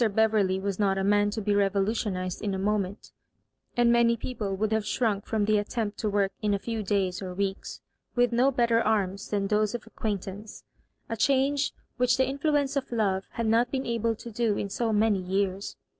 Beverley 0.15 0.59
was 0.59 0.79
not 0.79 0.97
a 0.97 1.03
man 1.03 1.29
to 1.29 1.43
be 1.43 1.53
revolutionised 1.53 2.41
in 2.41 2.55
a 2.55 2.57
moment; 2.57 3.11
and 3.77 3.91
many 3.91 4.17
people 4.17 4.55
would 4.55 4.71
have 4.71 4.83
shrunk 4.83 5.27
from 5.27 5.45
the 5.45 5.59
attempt 5.59 5.99
to 5.99 6.09
work 6.09 6.31
in 6.41 6.55
a 6.55 6.57
few 6.57 6.81
days 6.81 7.21
or 7.21 7.35
weeks, 7.35 7.81
with 8.15 8.31
no 8.31 8.51
belter 8.51 8.83
arms 8.83 9.29
than 9.29 9.45
those 9.45 9.75
of 9.75 9.85
acquaintance, 9.85 10.63
a 11.07 11.15
change 11.15 11.71
which 11.97 12.17
the 12.17 12.23
influ 12.25 12.59
ence 12.59 12.75
of 12.75 12.91
love 12.91 13.25
had 13.33 13.45
not 13.45 13.69
been 13.69 13.85
able 13.85 14.15
to 14.15 14.31
do 14.31 14.57
in 14.57 14.69
so 14.71 14.91
many 14.91 15.19
years. 15.21 15.75